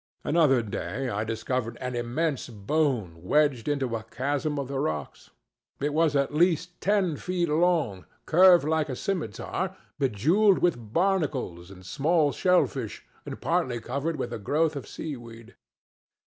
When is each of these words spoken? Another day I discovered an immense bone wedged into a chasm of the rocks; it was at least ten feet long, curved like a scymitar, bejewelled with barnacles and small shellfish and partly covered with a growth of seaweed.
Another 0.23 0.63
day 0.63 1.09
I 1.09 1.23
discovered 1.23 1.77
an 1.79 1.93
immense 1.95 2.49
bone 2.49 3.21
wedged 3.21 3.67
into 3.67 3.95
a 3.95 4.03
chasm 4.03 4.57
of 4.57 4.67
the 4.67 4.79
rocks; 4.79 5.29
it 5.79 5.93
was 5.93 6.15
at 6.15 6.33
least 6.33 6.81
ten 6.81 7.17
feet 7.17 7.47
long, 7.47 8.07
curved 8.25 8.67
like 8.67 8.89
a 8.89 8.95
scymitar, 8.95 9.75
bejewelled 9.99 10.57
with 10.57 10.91
barnacles 10.91 11.69
and 11.69 11.85
small 11.85 12.31
shellfish 12.31 13.05
and 13.27 13.39
partly 13.39 13.79
covered 13.79 14.15
with 14.15 14.33
a 14.33 14.39
growth 14.39 14.75
of 14.75 14.87
seaweed. 14.87 15.53